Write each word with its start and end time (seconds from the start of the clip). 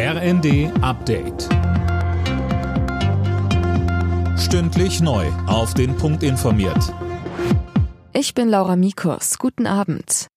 RND 0.00 0.70
Update. 0.80 1.48
Stündlich 4.38 5.00
neu. 5.00 5.26
Auf 5.48 5.74
den 5.74 5.96
Punkt 5.96 6.22
informiert. 6.22 6.94
Ich 8.12 8.32
bin 8.32 8.48
Laura 8.48 8.76
Mikos. 8.76 9.38
Guten 9.38 9.66
Abend. 9.66 10.28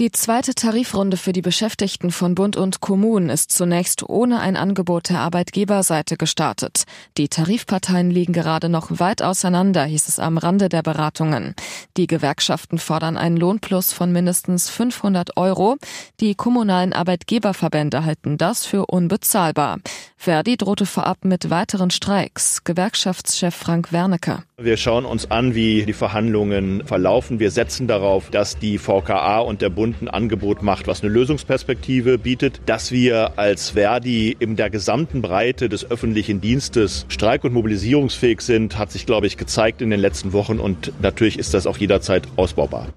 Die 0.00 0.10
zweite 0.10 0.54
Tarifrunde 0.54 1.18
für 1.18 1.34
die 1.34 1.42
Beschäftigten 1.42 2.10
von 2.10 2.34
Bund 2.34 2.56
und 2.56 2.80
Kommunen 2.80 3.28
ist 3.28 3.52
zunächst 3.52 4.02
ohne 4.08 4.40
ein 4.40 4.56
Angebot 4.56 5.10
der 5.10 5.18
Arbeitgeberseite 5.18 6.16
gestartet. 6.16 6.84
Die 7.18 7.28
Tarifparteien 7.28 8.10
liegen 8.10 8.32
gerade 8.32 8.70
noch 8.70 8.98
weit 8.98 9.20
auseinander, 9.20 9.84
hieß 9.84 10.08
es 10.08 10.18
am 10.18 10.38
Rande 10.38 10.70
der 10.70 10.82
Beratungen. 10.82 11.54
Die 11.98 12.06
Gewerkschaften 12.06 12.78
fordern 12.78 13.18
einen 13.18 13.36
Lohnplus 13.36 13.92
von 13.92 14.10
mindestens 14.10 14.70
500 14.70 15.36
Euro. 15.36 15.76
Die 16.20 16.34
kommunalen 16.34 16.94
Arbeitgeberverbände 16.94 18.02
halten 18.02 18.38
das 18.38 18.64
für 18.64 18.86
unbezahlbar. 18.86 19.80
Verdi 20.16 20.56
drohte 20.56 20.86
vorab 20.86 21.24
mit 21.24 21.50
weiteren 21.50 21.90
Streiks. 21.90 22.64
Gewerkschaftschef 22.64 23.54
Frank 23.54 23.92
Wernicke. 23.92 24.44
Wir 24.58 24.76
schauen 24.76 25.06
uns 25.06 25.30
an, 25.30 25.54
wie 25.54 25.86
die 25.86 25.94
Verhandlungen 25.94 26.86
verlaufen. 26.86 27.38
Wir 27.38 27.50
setzen 27.50 27.86
darauf, 27.86 28.28
dass 28.28 28.58
die 28.58 28.76
VKA 28.76 29.40
und 29.40 29.62
der 29.62 29.70
Bund 29.70 29.89
Bund 29.90 30.02
ein 30.02 30.08
Angebot 30.08 30.62
macht, 30.62 30.86
was 30.86 31.02
eine 31.02 31.12
Lösungsperspektive 31.12 32.18
bietet, 32.18 32.60
dass 32.66 32.92
wir 32.92 33.38
als 33.38 33.70
Verdi 33.70 34.36
in 34.38 34.56
der 34.56 34.70
gesamten 34.70 35.20
Breite 35.22 35.68
des 35.68 35.90
öffentlichen 35.90 36.40
Dienstes 36.40 37.06
streik- 37.08 37.44
und 37.44 37.52
mobilisierungsfähig 37.52 38.40
sind, 38.40 38.78
hat 38.78 38.92
sich, 38.92 39.06
glaube 39.06 39.26
ich, 39.26 39.36
gezeigt 39.36 39.82
in 39.82 39.90
den 39.90 40.00
letzten 40.00 40.32
Wochen 40.32 40.58
und 40.58 40.92
natürlich 41.02 41.38
ist 41.38 41.54
das 41.54 41.66
auch 41.66 41.76
jederzeit 41.76 42.28
ausbaubar. 42.36 42.88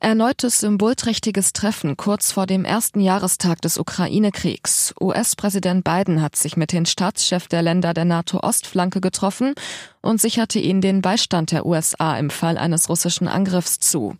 Erneutes 0.00 0.60
symbolträchtiges 0.60 1.54
Treffen 1.54 1.96
kurz 1.96 2.30
vor 2.30 2.44
dem 2.44 2.66
ersten 2.66 3.00
Jahrestag 3.00 3.62
des 3.62 3.78
Ukraine-Kriegs. 3.78 4.94
US-Präsident 5.00 5.82
Biden 5.82 6.20
hat 6.20 6.36
sich 6.36 6.58
mit 6.58 6.72
den 6.72 6.84
Staatschefs 6.84 7.48
der 7.48 7.62
Länder 7.62 7.94
der 7.94 8.04
NATO-Ostflanke 8.04 9.00
getroffen 9.00 9.54
und 10.02 10.20
sicherte 10.20 10.58
ihnen 10.58 10.82
den 10.82 11.00
Beistand 11.00 11.52
der 11.52 11.64
USA 11.64 12.18
im 12.18 12.28
Fall 12.28 12.58
eines 12.58 12.90
russischen 12.90 13.28
Angriffs 13.28 13.78
zu. 13.78 14.16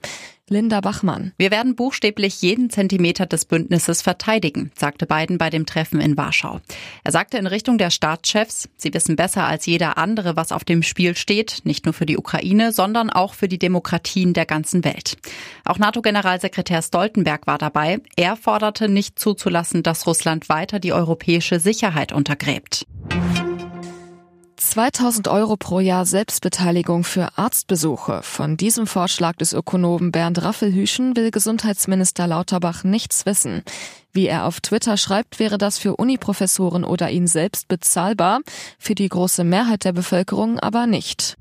Linda 0.51 0.83
Bachmann. 0.83 1.33
Wir 1.39 1.51
werden 1.51 1.75
buchstäblich 1.75 2.43
jeden 2.43 2.69
Zentimeter 2.69 3.25
des 3.25 3.47
Bündnisses 3.47 4.03
verteidigen, 4.03 4.71
sagte 4.75 5.07
Biden 5.07 5.39
bei 5.39 5.49
dem 5.49 5.65
Treffen 5.65 6.03
in 6.03 6.19
Warschau. 6.19 6.61
Er 7.03 7.13
sagte 7.13 7.39
in 7.39 7.47
Richtung 7.47 7.79
der 7.79 7.89
Staatschefs, 7.89 8.69
sie 8.77 8.93
wissen 8.93 9.17
besser 9.17 9.45
als 9.45 9.65
jeder 9.65 9.97
andere, 9.97 10.37
was 10.37 10.53
auf 10.53 10.63
dem 10.63 10.83
Spiel 10.83 11.17
steht, 11.17 11.63
nicht 11.65 11.87
nur 11.87 11.95
für 11.95 12.05
die 12.05 12.19
Ukraine, 12.19 12.73
sondern 12.73 13.09
auch 13.09 13.33
für 13.33 13.49
die 13.49 13.59
Demokratien 13.59 14.35
der 14.35 14.45
ganzen 14.45 14.85
Welt. 14.85 15.17
Auch 15.65 15.79
NATO-Generalsekretär 15.79 16.83
Stoltenberg 16.83 17.47
war 17.47 17.57
dabei. 17.57 18.01
Er 18.17 18.37
forderte 18.37 18.91
nicht 18.91 19.19
zuzulassen, 19.19 19.83
dass 19.83 20.07
Russland 20.07 20.51
weiter 20.51 20.79
die 20.79 20.93
europäische 20.93 21.59
Sicherheit 21.59 22.13
untergräbt. 22.13 22.87
2000 24.75 25.29
Euro 25.29 25.57
pro 25.57 25.79
Jahr 25.79 26.05
Selbstbeteiligung 26.05 27.05
für 27.05 27.39
Arztbesuche. 27.39 28.23
Von 28.25 28.57
diesem 28.57 28.89
Vorschlag 28.89 29.37
des 29.37 29.53
Ökonomen 29.53 30.11
Bernd 30.11 30.43
Raffelhüschen 30.43 31.15
will 31.15 31.31
Gesundheitsminister 31.31 32.27
Lauterbach 32.27 32.83
nichts 32.83 33.25
wissen. 33.25 33.63
Wie 34.13 34.27
er 34.27 34.47
auf 34.47 34.61
Twitter 34.61 34.97
schreibt, 34.97 35.39
wäre 35.39 35.59
das 35.59 35.79
für 35.79 35.95
Uniprofessoren 35.95 36.83
oder 36.83 37.09
ihn 37.09 37.29
selbst 37.29 37.69
bezahlbar, 37.69 38.41
für 38.81 38.97
die 38.97 39.09
große 39.09 39.45
Mehrheit 39.45 39.85
der 39.85 39.93
Bevölkerung 39.93 40.59
aber 40.59 40.89
nicht. 40.89 41.37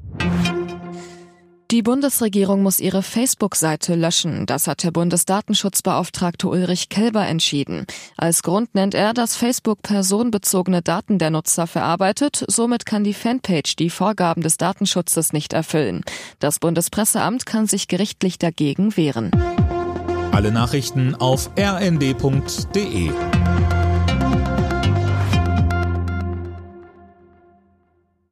Die 1.71 1.81
Bundesregierung 1.81 2.61
muss 2.61 2.79
ihre 2.79 3.01
Facebook-Seite 3.01 3.95
löschen. 3.95 4.45
Das 4.45 4.67
hat 4.67 4.83
der 4.83 4.91
Bundesdatenschutzbeauftragte 4.91 6.47
Ulrich 6.47 6.89
Kelber 6.89 7.25
entschieden. 7.25 7.85
Als 8.17 8.43
Grund 8.43 8.75
nennt 8.75 8.93
er, 8.93 9.13
dass 9.13 9.35
Facebook 9.35 9.81
personenbezogene 9.81 10.81
Daten 10.81 11.17
der 11.17 11.31
Nutzer 11.31 11.65
verarbeitet. 11.65 12.45
Somit 12.47 12.85
kann 12.85 13.03
die 13.03 13.13
Fanpage 13.13 13.75
die 13.75 13.89
Vorgaben 13.89 14.41
des 14.43 14.57
Datenschutzes 14.57 15.33
nicht 15.33 15.53
erfüllen. 15.53 16.01
Das 16.39 16.59
Bundespresseamt 16.59 17.45
kann 17.45 17.65
sich 17.65 17.87
gerichtlich 17.87 18.37
dagegen 18.37 18.95
wehren. 18.95 19.31
Alle 20.31 20.51
Nachrichten 20.51 21.15
auf 21.15 21.49
rnd.de 21.57 23.11